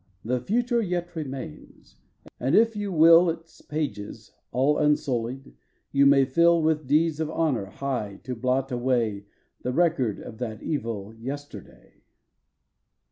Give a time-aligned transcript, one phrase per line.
[0.25, 1.97] The future yet remains,
[2.39, 5.53] and if you will Its pages, all unsullied,
[5.91, 9.27] you may fill With deeds of honor high to blot away
[9.61, 12.01] The record of that evil yesterday.